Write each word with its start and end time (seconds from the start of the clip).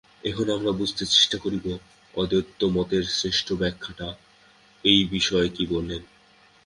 এখন 0.23 0.47
আমরা 0.49 0.71
বুঝিতে 0.71 1.03
চেষ্টা 1.05 1.37
করিব, 1.37 1.65
অদ্বৈতমতের 2.13 3.03
শ্রেষ্ঠ 3.09 3.47
ব্যাখ্যাতা 3.53 4.07
এই 4.83 4.99
বিষয়ে 5.11 5.49
কি 5.49 5.63
বলেন। 5.65 6.01